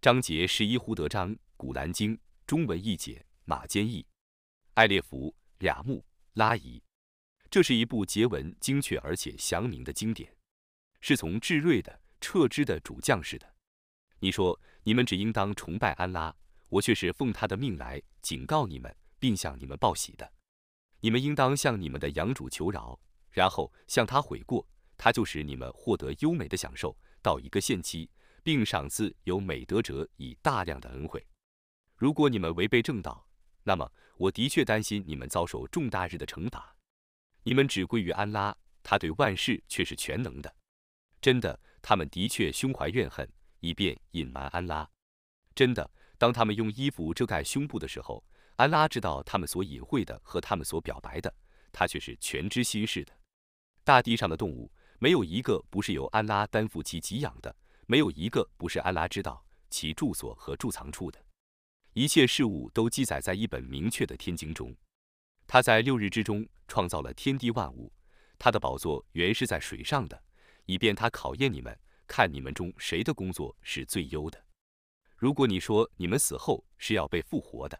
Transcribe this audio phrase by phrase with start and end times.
[0.00, 4.06] 章节十一胡德章，古兰经中文译解，马坚译，
[4.72, 6.82] 艾列弗俩木拉伊。
[7.50, 10.34] 这是一部结文精确而且详明的经典，
[11.02, 13.46] 是从智睿的、撤之的主将士的。
[14.20, 16.34] 你说你们只应当崇拜安拉，
[16.70, 20.32] 我却是奉他的命来警告你们，并向你们报喜的。
[21.00, 22.98] 你们应当向你们的养主求饶，
[23.30, 28.08] 然后向他悔过，他就使你们获得优美的享受，到一个限期。
[28.42, 31.24] 并赏赐有美德者以大量的恩惠。
[31.96, 33.26] 如果你们违背正道，
[33.62, 36.74] 那么我的确担心你们遭受重大日的惩罚。
[37.42, 40.54] 你们只归于安拉，他对万事却是全能的。
[41.20, 43.30] 真的，他们的确胸怀怨恨，
[43.60, 44.88] 以便隐瞒安拉。
[45.54, 48.24] 真的，当他们用衣服遮盖胸部的时候，
[48.56, 51.34] 安拉知道他们所隐晦的和他们所表白的，
[51.72, 53.12] 他却是全知心事的。
[53.84, 57.54] 大地上的动物，没有一个不是由安拉担负其给养的。
[57.90, 61.18] 没有一个不是安拉知道其住所和贮藏处的，
[61.92, 64.72] 一切事物都记载在一本明确的天经中。
[65.44, 67.92] 他在六日之中创造了天地万物，
[68.38, 70.22] 他的宝座原是在水上的，
[70.66, 74.40] 以便他考验你们，看你们中谁的工作是最优的。
[75.16, 77.76] 如果你说你们死后是要被复活的，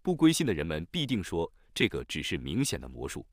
[0.00, 3.26] 不归信的人们必定说这个只是明显的魔术。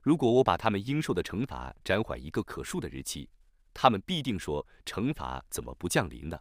[0.00, 3.28] 如果我把他们应受的惩罚暂缓一个可数的日期。
[3.72, 6.38] 他们必定说：“惩罚怎么不降临呢？”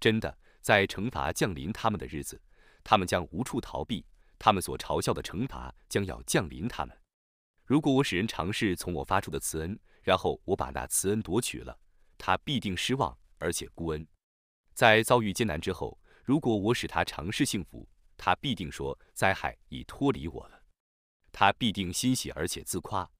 [0.00, 2.40] 真的，在惩罚降临他们的日子，
[2.82, 4.06] 他们将无处逃避。
[4.38, 6.98] 他们所嘲笑的惩罚将要降临他们。
[7.66, 11.78] 如果我使人尝试从我发出的慈恩，然后我把那慈恩夺取了，
[12.16, 14.06] 他必定失望而且孤恩。
[14.72, 17.86] 在遭遇艰难之后，如果我使他尝试幸福，
[18.16, 20.62] 他必定说：“灾害已脱离我了。”
[21.30, 23.10] 他必定欣喜而且自夸。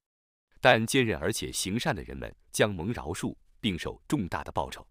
[0.60, 4.86] 但坚韧而且行善的人们将蒙饶恕，并受重大的报酬。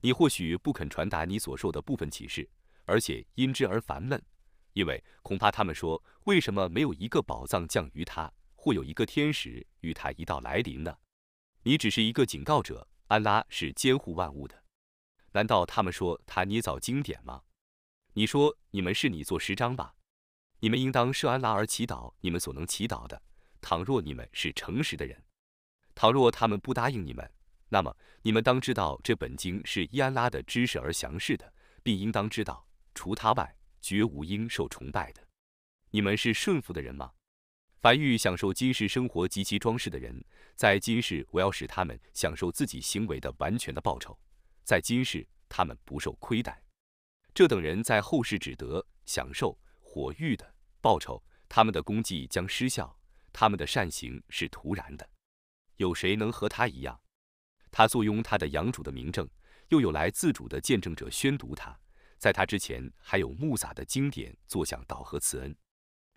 [0.00, 2.48] 你或许不肯传达你所受的部分启示，
[2.84, 4.22] 而且因之而烦闷，
[4.72, 10.96] 因为恐怕他们说：“为什么没有一个宝藏降于他，或有一个天使与他一道来临呢？”
[11.64, 14.64] 你只是一个警告者，安拉是监护万物的。
[15.32, 17.42] 难道他们说他捏造经典吗？
[18.12, 19.94] 你说你们是你做十章吧？
[20.60, 23.22] 你们应当设安拉而祈祷你们所能祈祷的。
[23.64, 25.24] 倘若你们是诚实的人，
[25.94, 27.28] 倘若他们不答应你们，
[27.70, 31.50] 那么你们当知道这本经是伊安拉的知识而详示的，
[31.82, 35.26] 并应当知道，除他外，绝无应受崇拜的。
[35.92, 37.10] 你们是顺服的人吗？
[37.80, 40.22] 凡欲享受今世生活及其装饰的人，
[40.54, 44.14] 在今世我要使他们享受自己行为的完全的报酬，
[44.62, 46.62] 在今世他们不受亏待。
[47.32, 52.94] 这等人在后世只得享受火狱的报酬，他们的功绩将失效。
[53.34, 55.06] 他们的善行是徒然的，
[55.76, 56.98] 有谁能和他一样？
[57.72, 59.28] 他坐拥他的养主的名证，
[59.70, 61.76] 又有来自主的见证者宣读他，
[62.16, 65.54] 在他之前还有穆萨的经典作响导和慈恩。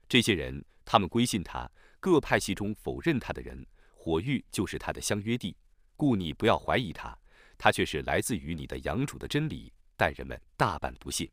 [0.07, 1.69] 这些人，他们归信他，
[2.00, 5.57] 各派系中否认他的人，火狱就是他的相约地。
[5.95, 7.17] 故你不要怀疑他，
[7.57, 9.73] 他却是来自于你的养主的真理。
[9.95, 11.28] 但人们大半不信，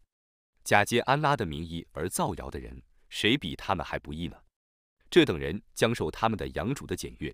[0.64, 4.38] 假借安拉的名义而造谣的人，谁比他们还不易呢？
[5.14, 7.32] 这等人将受他们的养主的检阅，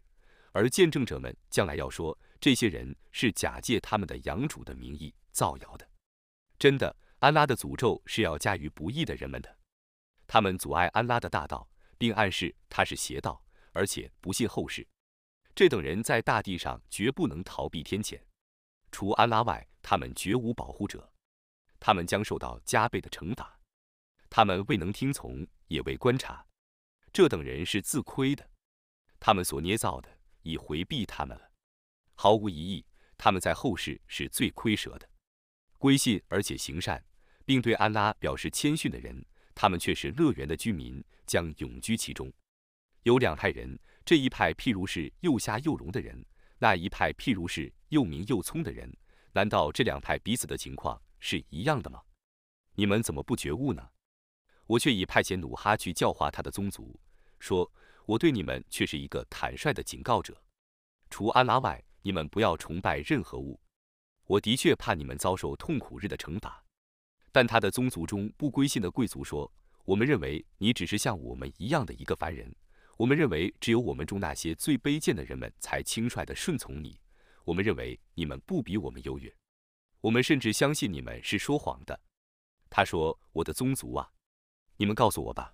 [0.52, 5.88] 而见证者们将来要说，这些人是假借他们的养主的名义造谣的。
[6.58, 9.56] 真的，安拉的诅咒是要加于不义的人们的。
[10.26, 13.42] 他们阻碍安拉的大道，并暗示他是邪道，
[13.72, 14.86] 而且不信后世。
[15.54, 18.20] 这等人在大地上绝不能逃避天谴，
[18.92, 21.10] 除安拉外，他们绝无保护者。
[21.78, 23.58] 他们将受到加倍的惩罚。
[24.28, 26.44] 他们未能听从，也未观察。
[27.12, 28.48] 这等人是自亏的，
[29.18, 30.08] 他们所捏造的
[30.42, 31.50] 已回避他们了。
[32.14, 32.86] 毫无疑义，
[33.18, 35.08] 他们在后世是最亏折的。
[35.78, 37.04] 归信而且行善，
[37.44, 42.32] 并对安拉表示谦逊的人，他们却是乐园的居民，将永居其中。
[43.02, 46.24] 有两派人，这一派譬如是又瞎又聋的人，
[46.58, 48.94] 那一派譬如是又明又聪的人。
[49.32, 52.02] 难道这两派彼此的情况是一样的吗？
[52.74, 53.89] 你们怎么不觉悟呢？
[54.70, 56.96] 我却已派遣努哈去教化他的宗族，
[57.40, 57.68] 说
[58.06, 60.40] ：“我对你们却是一个坦率的警告者，
[61.08, 63.58] 除安拉外，你们不要崇拜任何物。
[64.26, 66.64] 我的确怕你们遭受痛苦日的惩罚。”
[67.32, 69.52] 但他的宗族中不归信的贵族说
[69.84, 72.54] ：“我们认为你只是像我们一样的一个凡人。
[72.96, 76.96] 我们认为只有我们中那些最卑贱的人们才轻率地顺从你。
[77.42, 79.34] 我们认为你们不比我们优越。
[80.00, 82.00] 我们甚至相信你们是说谎的。”
[82.70, 84.08] 他说：“我的宗族啊！”
[84.80, 85.52] 你们告诉我吧，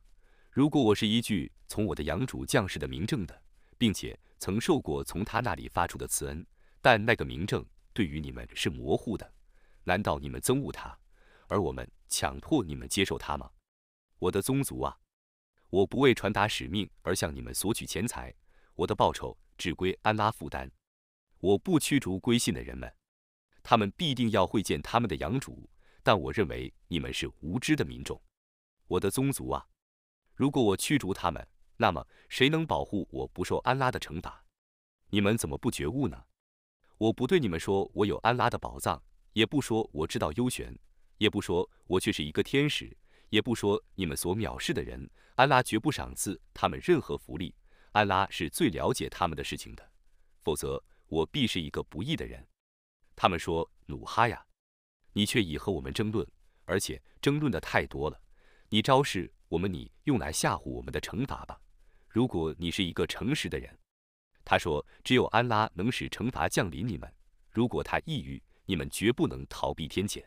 [0.53, 3.43] 如果我是依据从我的养主将士的名证的，
[3.77, 6.47] 并且曾受过从他那里发出的慈恩，
[6.81, 9.29] 但那个名证对于你们是模糊的，
[9.83, 10.97] 难道你们憎恶他？
[11.49, 13.51] 而我们强迫你们接受他吗？
[14.21, 14.97] 我的宗族啊，
[15.71, 18.33] 我不为传达使命而向你们索取钱财，
[18.77, 20.71] 我的报酬只归安拉负担。
[21.41, 22.89] 我不驱逐归信的人们，
[23.65, 25.69] 他们必定要会见他们的养主，
[26.05, 28.23] 但我认为你们是无知的民众。
[28.89, 29.67] 我的宗族啊，
[30.35, 31.47] 如果我驱逐他们，
[31.77, 34.45] 那么谁能保护我不受安拉的惩罚？
[35.11, 36.25] 你们怎么不觉悟呢？
[36.99, 39.03] 我不对你们说我有安拉的宝藏，
[39.33, 40.79] 也不说我知道幽玄，
[41.19, 42.97] 也不说我却是一个天使，
[43.29, 47.55] 也不说你们所藐视的人，安拉绝不赏赐他们任何福利。
[47.93, 49.91] 安拉是最了解他们的事情的，
[50.43, 52.47] 否则我必是一个不义的人。
[53.15, 54.47] 他们说：“努哈呀，
[55.13, 56.27] 你却已和我们争论，
[56.67, 58.21] 而且争论的太多了。
[58.69, 61.61] 你昭示我们，你用来吓唬我们的惩罚吧。
[62.09, 63.79] 如果你是一个诚实的人。”
[64.45, 67.13] 他说：“只有安拉能使惩罚降临你们。
[67.51, 70.25] 如果他抑郁，你们绝不能逃避天谴。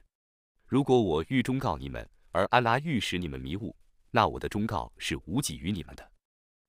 [0.66, 3.76] 如果我欲忠告你们，而安拉欲使你们迷雾，
[4.12, 6.12] 那我的忠告是无济于你们的。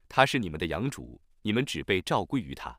[0.08, 2.78] 他是你们的养主，你们只被召归于他。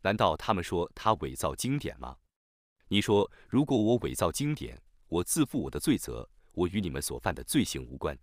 [0.00, 2.16] 难道他们说他伪造经典吗？
[2.88, 8.18] 你说，如果我伪造经典，我自负我的罪责，我与你们所犯的罪行无关。”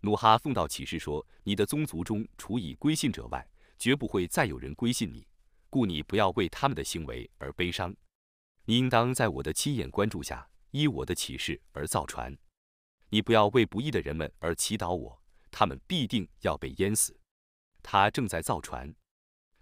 [0.00, 3.46] 努哈奉道启示说：“你的宗族中，除以归信者外。”
[3.76, 5.26] 绝不会再有人归信你，
[5.68, 7.94] 故你不要为他们的行为而悲伤。
[8.64, 12.34] 你应当在我的亲眼关注下，依我的启示而造船。
[13.10, 15.20] 你不要为不义的人们而祈祷我，
[15.50, 17.18] 他们必定要被淹死。
[17.82, 18.94] 他正在造船，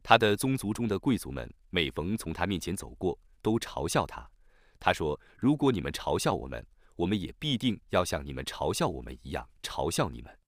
[0.02, 4.30] 他的宗族中的贵族们每逢从他面前走过，都嘲笑他。
[4.78, 6.64] 他说：“如果你们嘲笑我们，
[6.96, 10.38] 我们也必定要像你们嘲笑我们一样嘲笑你们。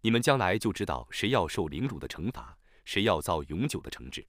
[0.00, 2.56] 你们将来就知道谁要受凌辱的惩罚。”
[2.88, 4.26] 谁要遭永久的惩治？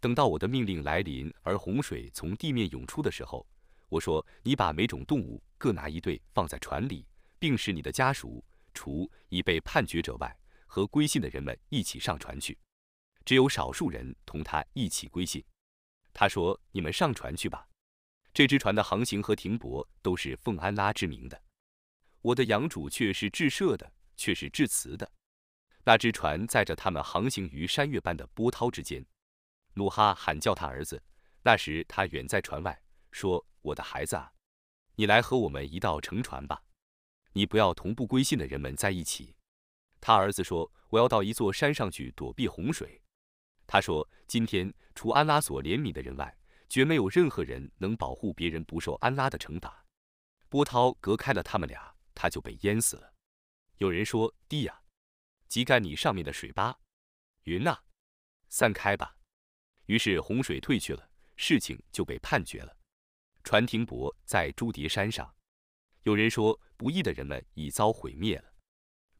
[0.00, 3.46] 等到我的命令来临，而洪水从地面涌出的时候，
[3.88, 7.06] 我说：“你把每种动物各拿一对放在船里，
[7.38, 8.44] 并使你的家属，
[8.74, 12.58] 除已被判决者外，和归信的人们一起上船去。
[13.24, 15.42] 只有少数人同他一起归信。”
[16.12, 17.66] 他说：“你们上船去吧。
[18.36, 21.42] 这只船的航行和停泊都是奉安拉之名的。
[22.20, 25.10] 我的养主却是致赦的，却是致慈的。”
[25.84, 29.02] 那只船载着他们航行于山岳般的波涛之间。
[29.72, 31.02] 努哈喊叫他儿子，
[31.44, 32.78] 那时他远在船外，
[33.10, 34.30] 说：“我的孩子啊，
[34.96, 36.62] 你来和我们一道乘船吧。
[37.32, 39.34] 你不要同不归信的人们在一起。”
[39.98, 43.00] 他儿子说：“我要到一座山上去躲避洪水。”
[43.66, 46.36] 他说：“今天除安拉所怜悯的人外，
[46.68, 49.84] 绝没有任何人能保护别人不受安拉的惩罚。
[50.48, 53.12] 波涛隔开了他们俩，他就被淹死了。”
[53.78, 54.82] 有人说：“地呀。”
[55.48, 56.80] 挤干你上面的水吧，
[57.44, 57.78] 云呐，
[58.48, 59.16] 散开吧。
[59.86, 62.76] 于是洪水退去了，事情就被判决了。
[63.44, 65.32] 船停泊在朱迪山上。
[66.02, 68.52] 有人说，不义的人们已遭毁灭了。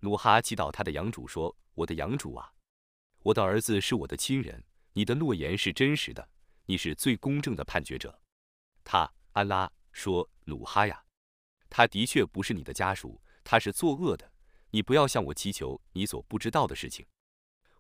[0.01, 2.53] 努哈祈祷他的养主说：“我的养主啊，
[3.21, 4.65] 我的儿子是我的亲人，
[4.95, 6.29] 你的诺言是真实的，
[6.67, 8.21] 你是最公正的判决者。”
[8.85, 11.05] 他安拉说：“努哈呀，
[11.69, 14.31] 他的确不是你的家属，他是作恶的。”
[14.71, 17.07] 你不要向我祈求你所不知道的事情，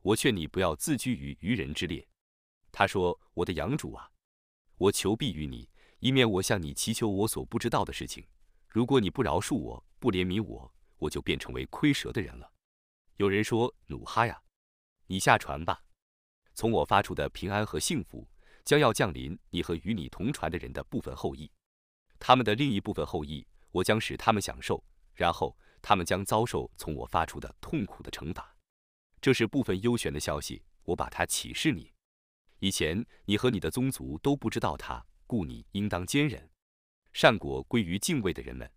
[0.00, 2.09] 我劝你不要自居于愚人之列。
[2.73, 4.11] 他说：“我的养主啊，
[4.79, 5.69] 我求必于你，
[5.99, 8.27] 以免我向你祈求我所不知道的事情。
[8.69, 12.50] 如果你不饶恕我，不怜悯我，我就变成为亏折的人了。”
[13.19, 14.40] 有人说：“努哈呀，
[15.09, 15.85] 你下船吧，
[16.55, 18.26] 从我发出的平安和幸福
[18.66, 21.50] 将要降临你和与你同船的人的部分后裔，
[22.18, 28.56] 他们的另一部分后裔，我将使他们享受，然后。”他们将遭受从我发出的痛苦的惩罚，
[29.20, 31.92] 这是部分优玄的消息，我把它启示你。
[32.58, 36.50] 以前你和你的宗族都不知道它，故你应当坚忍。
[37.12, 38.68] 善果归于敬畏的人们，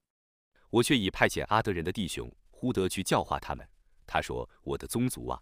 [0.70, 3.68] 我却已派遣阿德人的弟兄呼德去教化他们。
[4.06, 5.42] 他说：“我的宗族啊，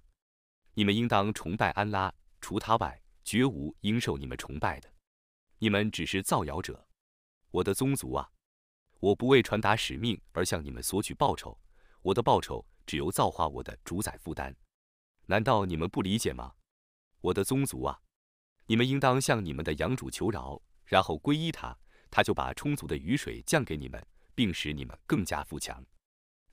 [0.76, 4.90] 你们应当崇拜安拉，除他外，绝无应受你们崇拜的。
[5.58, 6.88] 你们只是造谣者。
[7.52, 8.32] 我的宗族啊。”
[9.00, 11.60] 我不为传达使命而向你们索取报酬，
[12.02, 14.56] 我的报酬只由造化我的主宰负担。
[15.28, 16.56] 难道你们不理解吗？
[17.22, 18.00] 我的宗族啊，
[18.66, 21.78] 你们应当向你们的养主求饶，然后皈依他，
[22.10, 24.04] 他就把充足的雨水降给你们，
[24.34, 25.86] 并使你们更加富强。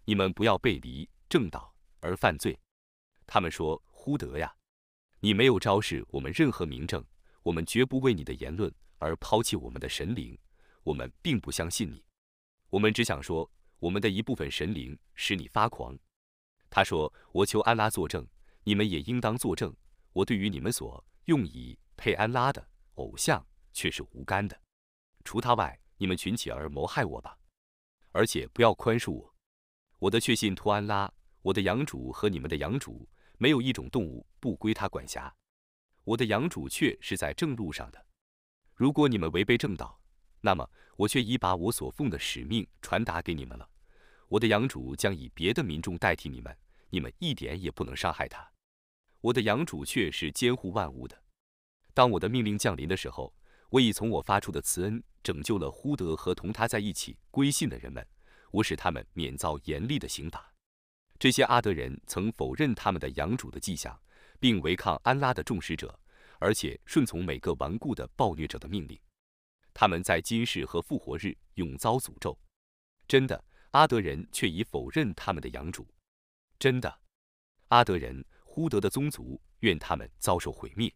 [0.04, 2.60] 你们不要背离正道而犯罪。
[3.26, 4.54] 他们说：“呼德呀，
[5.24, 7.02] 你没有昭示我们任何明证，
[7.42, 10.38] 我们绝不为你的言论而抛弃我们的神灵，
[10.82, 12.04] 我们并不相信你。”
[12.68, 15.98] 我们只想说，我们的一部分神灵使你发狂。
[16.68, 18.28] 他说：“我求安拉作证，
[18.64, 19.74] 你们也应当作证。
[20.12, 24.60] 我对于你们所用以配安拉的偶像却是无干的。
[25.24, 27.38] 除他外，你们群起而谋害我吧。
[28.12, 29.34] 而且不要宽恕我。
[30.00, 35.34] 我的确信托安拉，我的养主和你们的养主，没有一种动物不归他管辖。
[36.04, 38.06] 我的养主却是在正路上的。
[38.74, 40.00] 如果你们违背正道，
[40.40, 43.68] 那么我却已把我所奉的使命传达给你们了。
[44.28, 46.56] 我的养主将以别的民众代替你们，
[46.90, 48.46] 你们一点也不能伤害他。
[49.20, 51.22] 我的养主却是监护万物的。
[51.94, 53.34] 当我的命令降临的时候，
[53.70, 58.06] 我已从我发出的慈恩拯救了呼德和同他在一起归信的人们，
[58.50, 60.53] 我使他们免遭严厉的刑罚。
[61.18, 63.98] 这些阿德人曾否认他们的养主的迹象，
[64.38, 65.98] 并违抗安拉的众使者，
[66.38, 68.98] 而且顺从每个顽固的暴虐者的命令。
[69.72, 72.38] 他们在今世和复活日永遭诅咒。
[73.08, 75.86] 真的，阿德人却已否认他们的养主。
[76.58, 77.00] 真的，
[77.68, 80.92] 阿德人呼德的宗族愿他们遭受毁灭。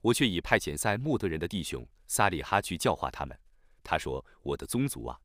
[0.00, 3.38] 我却已派遣塞莫德人的弟兄萨利哈去教化他们。
[3.84, 5.18] 他说：“我的宗族啊，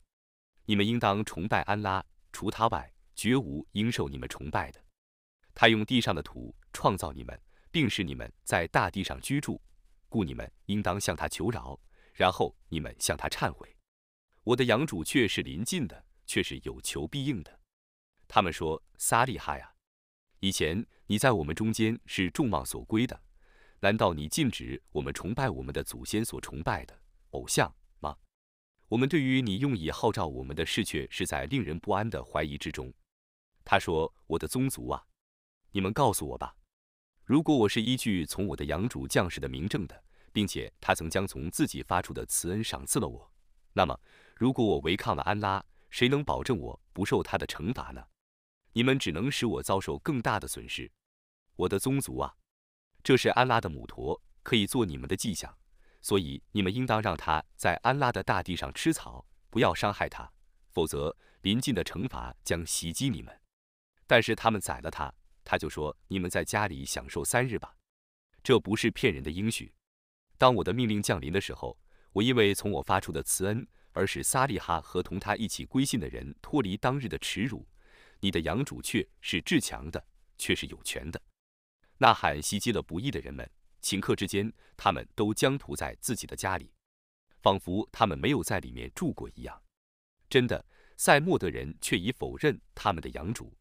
[0.66, 4.82] 你们应当崇拜安拉，除他外，绝无应受你们崇拜的。
[5.54, 7.38] 他用地上的土创造你们，
[7.72, 9.60] 并使你们在大地上居住，
[10.08, 11.78] 故你们应当向他求饶。”
[12.14, 13.78] 然后你们向他忏悔，
[14.42, 17.60] 我的养主却是临近的，却是有求必应的。
[18.28, 19.72] 他们说：“撒利哈呀，
[20.40, 23.22] 以前你在我们中间是众望所归的，
[23.82, 28.18] 难道你禁止我们崇拜我们的祖先所崇拜的偶像吗？
[28.88, 32.92] 我们对于你用以号召我们的事，却是在令人不安的怀疑之中。”
[33.70, 35.04] 他说：“我的宗族啊，
[35.72, 36.56] 你们告诉我吧，
[37.26, 43.32] 如果我是依据从我的养主将士的名证的。”并且他曾将从自己发出的慈恩赏赐了我。
[43.74, 44.00] 那么，
[44.36, 48.06] 如果我违抗了安拉，谁能保证我不受他的惩罚呢？
[48.74, 50.92] 你们只能使我遭受更大的损失。
[51.56, 52.36] 我的宗族啊，
[53.02, 55.58] 这是安拉的母驼，可以做你们的迹象，
[56.02, 60.32] 所以你们应当让他在安拉的大地上吃草，不要伤害他，
[60.72, 63.36] 否则临近的惩罚将袭击你们。
[64.08, 67.76] 但是他们宰了他，他就说：“你们在家里享受三日吧。”
[68.42, 69.74] 这不是骗人的应许。
[70.38, 71.78] 当我的命令降临的时候，
[72.14, 77.68] 我因为从我发出的慈恩，而使撒利哈和同他一起归信的人脱离当日的耻辱。
[78.20, 80.04] 你的养主却是至强的，
[80.38, 81.22] 却是有权的。
[81.98, 83.50] 呐喊袭击了不义的人们，
[83.82, 86.72] 顷刻之间，他们都将屠在自己的家里，
[87.42, 89.62] 仿佛他们没有在里面住过一样。
[90.30, 93.56] 真的，塞莫德人却已否认他们的养主。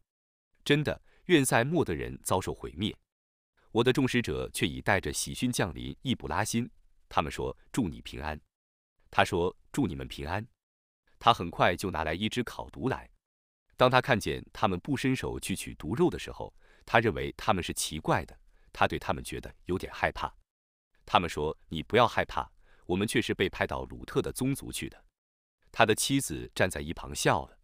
[0.67, 2.93] 真的，愿塞莫的人遭受毁灭。
[3.71, 6.69] 我的众使者却已带着喜讯降临易卜拉欣，
[7.07, 8.37] 他们说祝你平安。
[9.09, 10.45] 他说祝你们平安。
[11.19, 13.09] 他很快就拿来一只烤毒来。
[13.77, 16.53] 当他看见他们不伸手去取毒肉的时候，
[16.85, 18.37] 他认为他们是奇怪的。
[18.73, 20.35] 他对他们觉得有点害怕。
[21.05, 22.45] 他们说你不要害怕，
[22.85, 25.01] 我们却是被派到鲁特的宗族去的。
[25.71, 27.56] 他的妻子站在一旁笑了。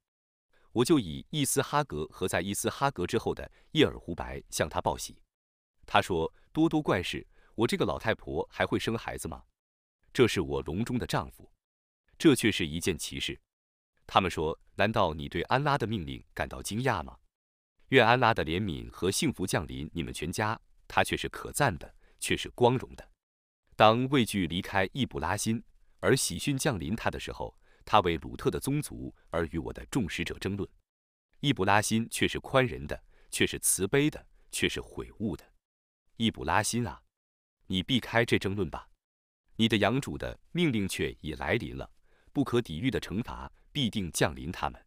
[0.73, 5.17] 我就以伊斯哈格和在伊斯哈格之后的叶尔胡白向他报喜。
[5.85, 7.25] 他说：“多多怪事，
[7.55, 9.43] 我这个老太婆还会生孩子吗？
[10.11, 11.51] 这是我笼中的丈夫，
[12.17, 13.39] 这却是一件奇事。”
[14.07, 17.17] 他们说：“难道你对安拉的命令感到惊讶吗？
[17.89, 23.07] 愿安拉的怜悯和幸福降临你们全家，他却是可赞的，却是光荣的。”
[23.75, 25.63] 当畏惧离开易卜拉欣，
[25.99, 30.67] 而喜讯降临他的时候，他为鲁特的宗族而与我的众使者争论。
[31.39, 35.43] 易卜拉欣却是宽仁的，却是慈悲的，却是悔悟的。
[36.17, 37.01] 易卜拉欣啊，
[37.67, 38.87] 你避开这争论吧。
[39.55, 41.89] 你的养主的命令却已来临了，
[42.31, 44.83] 不可抵御的惩罚必定降临他们。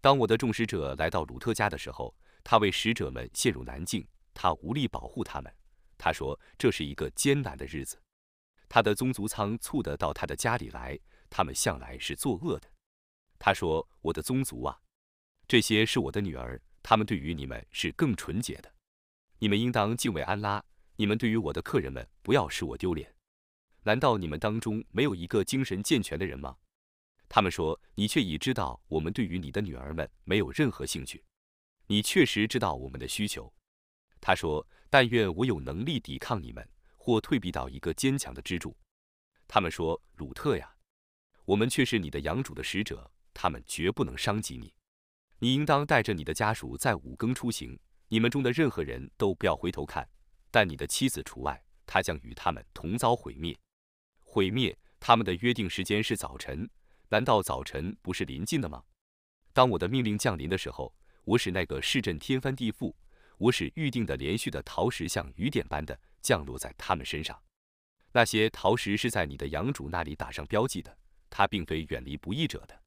[0.00, 5.50] 当我的众使者来到鲁特家的时候，他为使者们陷入难境，他无力保护他们。
[5.96, 7.98] 他说这是一个艰难的日子。
[8.68, 10.98] 他的宗族仓促地到他的家里来，
[11.36, 12.70] 他们向来是作恶的。
[13.40, 14.80] 他说我的宗族啊，
[15.48, 18.72] 这些是我的女儿，他们对于你们是更纯洁的。
[19.40, 20.64] 你们应当敬畏安拉。
[20.94, 23.12] 你们对于我的客人们，不要使我丢脸。
[23.82, 26.56] 难道你们当中没有一个精神健全的人吗？
[27.28, 31.24] 他们说，你却已知道我们对于你的女儿们没有任何兴趣。
[31.88, 33.52] 你确实知道我们的需求。
[34.20, 36.64] 他说，但愿我有能力抵抗你们，
[36.96, 38.76] 或退避到一个坚强的支柱。
[39.48, 40.73] 他们说，鲁特呀，
[41.44, 44.72] 我们却是你的养主的使者，他们绝不能伤及你。
[45.38, 47.78] 你应当带着你的家属在五更出行。
[48.08, 50.08] 你们中的任何人都不要回头看，
[50.50, 53.56] 但你的妻子除外，她将与他们同遭毁灭。
[54.20, 56.68] 毁灭他们的约定时间是早晨，
[57.08, 58.82] 难道早晨不是临近的吗？
[59.52, 62.94] 当我的命令降临的时候，我使那个市镇天翻地覆，
[63.38, 67.42] 我使预定的连续的陶石像雨点般的降落在他们身上。
[68.12, 70.96] 那些陶石是在你的养主那里打上标记的，
[71.36, 72.80] 他并非远离不义者的。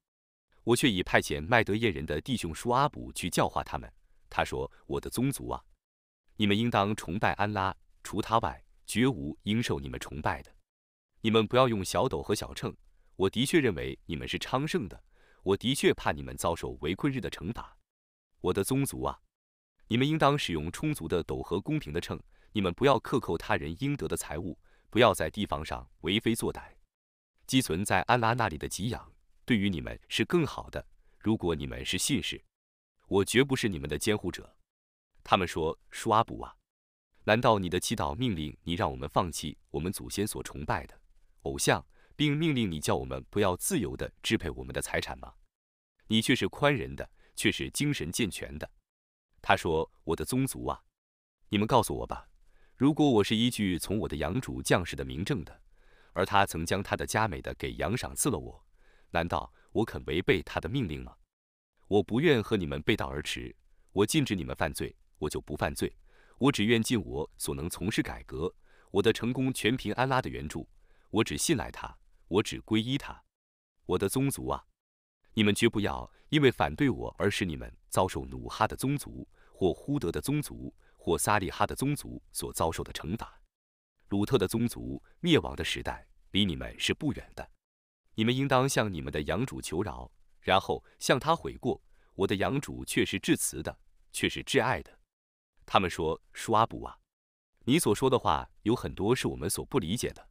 [0.64, 3.92] 我却已派遣麦德耶人的弟兄舒阿卜去教化他们。
[4.30, 5.62] 他说：“我的宗族啊，
[6.36, 10.50] 你们应当崇拜安拉，除他外，绝无应受你们崇拜的。
[11.20, 12.74] 你们不要用小斗和小秤。
[13.16, 15.02] 我的确认为你们是昌盛的，
[15.42, 17.76] 我的确怕你们遭受围困日的惩罚。
[18.40, 19.20] 我的宗族啊，
[19.88, 22.18] 你们应当使用充足的斗和公平的秤。
[22.52, 26.77] 你们不要克扣他人应得的财物，不要在地方上为非作歹。
[27.48, 29.12] 积存在安拉那里的给养。”
[29.44, 30.86] 对于你们是更好的。
[31.18, 32.40] 如果你们是信士，
[33.08, 34.54] 我绝不是你们的监护者。
[35.24, 36.54] 他们说：“舒阿卜啊，
[37.24, 41.00] 难道你的祈祷命令你让我们放弃我们祖先所崇拜的
[41.42, 45.34] 偶像，并命令你叫我们不要自由地支配我们的财产吗？
[46.06, 48.70] 你却是宽仁的，却是精神健全的。”
[49.40, 50.82] 他说：“我的宗族啊，
[51.48, 52.28] 你们告诉我吧，
[52.76, 55.62] 如果我是依据从我的养主将士的明证的，
[56.18, 58.64] 而他曾将他的佳美的给养赏赐了我。”
[59.10, 61.14] 难道我肯违背他的命令吗？
[61.86, 63.54] 我不愿和你们背道而驰。
[63.92, 65.96] 我禁止你们犯罪，我就不犯罪。
[66.38, 68.52] 我只愿尽我所能从事改革。
[68.90, 70.68] 我的成功全凭安拉的援助。
[71.10, 71.96] 我只信赖他，
[72.26, 73.22] 我只皈依他。
[73.86, 74.66] 我的宗族啊，
[75.34, 83.37] 你们绝不要因为反对我而使你们遭受努哈的宗族，或呼德的宗族，或撒利哈的宗族所遭受的惩罚。
[84.08, 87.50] 鲁特的宗族灭亡的时代离你们是不远的。
[88.14, 90.10] 你们应当向你们的养主求饶，
[90.40, 91.80] 然后向他悔过。
[92.14, 93.78] 我的养主却是至慈的，
[94.10, 94.98] 却是挚爱的。
[95.64, 96.98] 他们说：“舒阿卜啊，
[97.64, 100.28] 你所说的话有很多是我们所不理解的。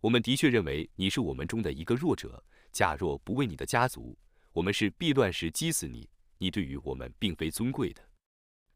[0.00, 2.44] 我们的确认为你是我们中的一个弱者。
[2.70, 4.18] 假若不为你的家族，
[4.52, 6.10] 我们是必乱时击死你。
[6.36, 8.06] 你对于我们并非尊贵的。”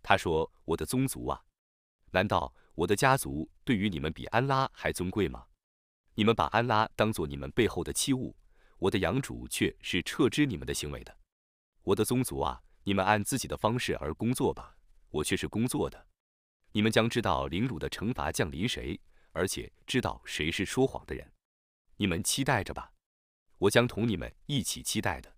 [0.03, 1.45] 他说：“我的宗族啊，
[2.11, 5.47] 难道我的家族对于你们比安拉还尊贵吗？”
[6.15, 8.37] 你们把安拉当做你们背后的器物，
[8.79, 11.17] 我的养主却是撤之你们的行为的。
[11.83, 14.77] 我的宗族啊，你们按自己的方式而工作吧，
[15.11, 16.07] 我却是工作的。
[16.73, 19.01] 你们将知道凌辱的惩罚降临谁，
[19.33, 21.33] 而且知道谁是说谎的人。
[21.97, 22.93] 你们期待着吧，
[23.59, 25.35] 我将同你们一起期待的。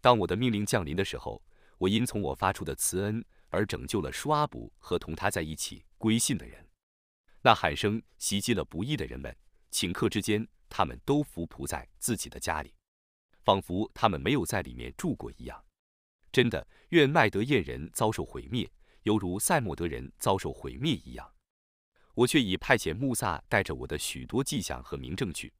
[0.00, 1.42] 当我的命令降临的时候，
[1.78, 6.66] 我因从我发出的慈恩而拯救了舒阿卜和同他在一起归信的人。
[7.42, 9.36] 那喊声袭击了不义的人们。
[9.70, 12.72] 顷刻之间，他们都伏仆在自己的家里，
[13.44, 15.62] 仿佛他们没有在里面住过一样。
[16.32, 18.70] 真的，愿麦德燕人遭受毁灭，
[19.02, 21.34] 犹如塞莫德人遭受毁灭一样。
[22.14, 25.52] 我却已派遣穆萨带着我的许多迹象和明证去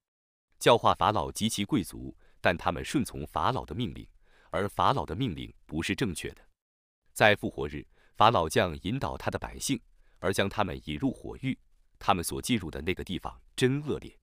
[0.59, 4.09] 教化法老及其贵族，但他们顺从法老的命令，
[4.51, 6.43] 而法老的命令不是正确的。
[7.13, 9.79] 在复活日，法老将引导他的百姓，
[10.19, 11.59] 而将他们引入火狱。
[11.99, 14.17] 他们所进入的那个地方真恶劣，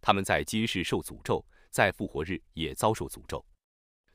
[0.00, 3.44] 他们在今世受诅咒，在复活日也遭受诅咒。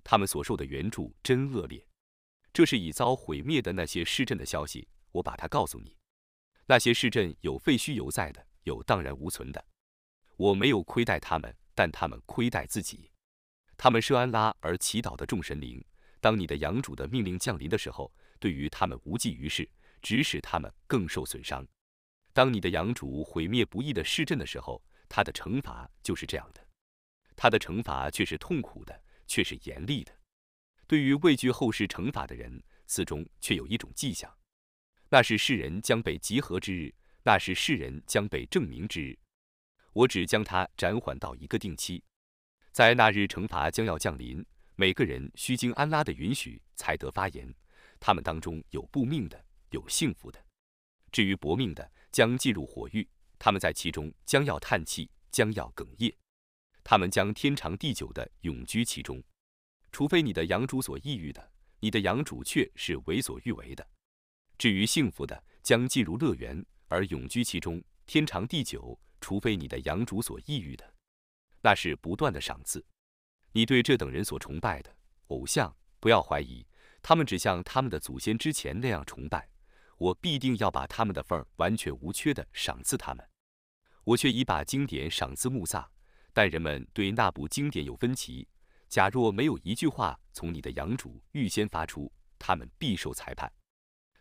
[0.04, 1.86] 他们所受的援助真恶劣。
[2.52, 5.96] 这是已遭毁灭的那些市镇的消息，我把它告诉你。
[6.66, 9.64] 那些市镇有废墟犹在的，有荡然无存的。
[10.36, 13.12] 我没有亏待他们，但他们亏待自己。
[13.78, 15.82] 他们设安拉而祈祷的众神灵，
[16.20, 19.70] 当你的养主的命令降临的时候，对于他们无济于事，
[20.02, 21.66] 只使他们更受损伤。
[22.34, 26.66] 当你的养主毁灭不义的市镇的时候，他的惩罚就是这样的。
[27.36, 30.14] 他的惩罚却是痛苦的，却是严厉的。
[30.88, 34.32] 对于畏惧后世惩罚的人，此中却有一种迹象：
[35.10, 39.18] 那是世人将被集合之日，那是世人将被证明之日。
[39.94, 42.04] 我只将它暂缓到一个定期，
[42.72, 47.54] 在那日惩罚将要降临，每个人需经安拉的允许才得发言。
[48.00, 50.44] 他们当中有不命的，有幸福的。
[51.12, 56.16] 至于薄命的，将进入火狱，他们在其中将要叹气，将要哽咽，
[56.84, 59.24] 他们将天长地久的永居其中，
[59.92, 63.88] 除非你的养主所抑郁的，你的养主却是为所欲为的。
[64.58, 70.94] 至于幸福的，将进入乐园而永居其中，天长地久，除非你的养主所抑郁的，
[71.62, 72.86] 那是不断的赏赐。
[73.54, 74.96] 你对这等人所崇拜的
[75.28, 76.68] 偶像，不要怀疑，
[77.02, 79.50] 他们只像他们的祖先之前那样崇拜。
[80.00, 83.30] 我必定要把他们的份儿完全无缺的赏赐他们，
[84.06, 85.92] 我却已把经典赏赐穆萨，
[86.34, 88.48] 但人们对那部经典有分歧。
[88.88, 93.52] 假若没有一句话从你的养主预先发出，他们必受裁判。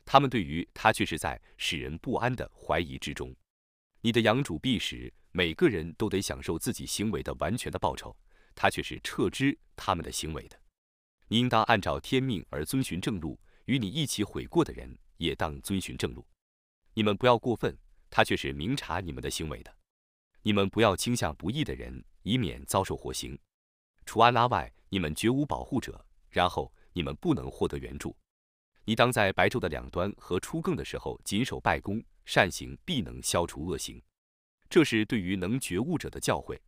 [0.05, 3.35] 他们对于他却是在使人不安的怀疑之中。
[4.01, 8.17] 你的养主必使每个人都得享受自己行为的完全的报酬，
[8.55, 10.59] 他却是撤之他们的行为的。
[11.29, 14.99] 你应当按照天命而遵循正路，与你一起悔过的人。
[15.18, 16.26] 也当遵循正路，
[16.94, 17.76] 你们不要过分，
[18.11, 19.72] 他却是明察你们的行为的。
[20.42, 23.38] 你们不要倾向不义的人，以免遭受火刑。
[24.07, 26.04] 除安拉外，你们绝无保护者。
[26.31, 28.14] 然后你们不能获得援助。
[28.85, 34.00] 你当在白昼的两端和初更的时候谨守拜功，善行必能消除恶行。
[34.68, 36.59] 这是对于能觉悟者的教诲。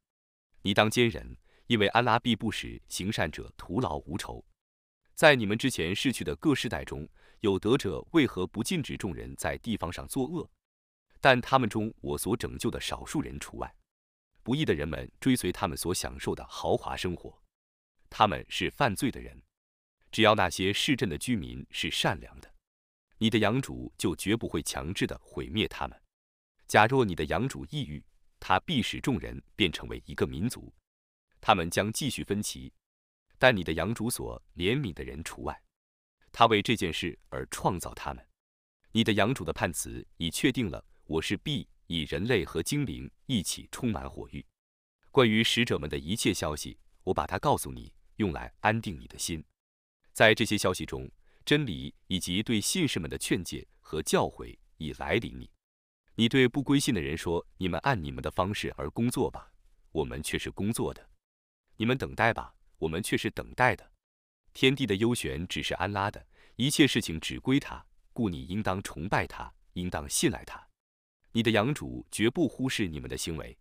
[0.63, 1.37] 你当坚忍，
[1.67, 4.43] 因为安拉必不使行善者徒劳无酬。
[5.15, 7.07] 在你们之前逝去的各世代中，
[7.41, 10.49] 有德者为何不禁止众人在地方上作恶？
[11.21, 13.75] 但他们中我所拯救的少数人除外。
[14.43, 17.39] 不义的人们追随他们所享受的豪华生活，
[18.09, 19.41] 他们是犯罪的人。
[20.11, 22.55] 只要那些市镇的居民是善良的，
[23.19, 26.03] 你的养主就绝不会强制的毁灭他们。
[26.67, 28.03] 假若你的养主抑郁，
[28.39, 30.73] 他必使众人变成为一个民族，
[31.41, 32.73] 他们将继续分歧。
[33.39, 35.63] 但你的养主所怜悯的人除外，
[36.33, 38.27] 他为这件事而创造他们。
[38.93, 44.45] 你的养主的判词已确定了，我是必以人类和精灵一起充满火域。
[45.11, 49.45] 关于使者们的一切消息，我把它告诉你，用来安定你的心。
[50.13, 51.11] 在这些消息中，
[51.45, 55.51] 真理以及对信士们的劝诫和教诲已来临你。
[56.15, 59.53] 你对不归信的人说：“你们按你们的方式而工作吧，
[59.93, 61.03] 我们却是工作的；
[61.77, 63.93] 你们等待吧。”我们却是等待的，
[64.53, 70.69] 天地的优选只是安拉的，一切事情只归他，故你应当崇拜他，应当信赖他。
[71.33, 73.57] 你的养主绝不忽视你们的行为。